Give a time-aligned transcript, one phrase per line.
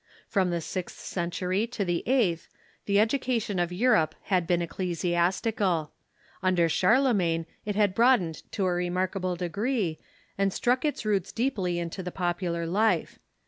[0.27, 2.49] From the sixth century to the eighth
[2.87, 5.91] the education of Europe had been ecclesiastical.
[6.41, 9.99] Under Charlemagne it had broad ened to a remarkable degree,
[10.39, 13.19] and struck its roots deeply into the popular life.